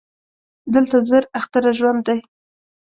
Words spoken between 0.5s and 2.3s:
دلته زر اختره ژوند دی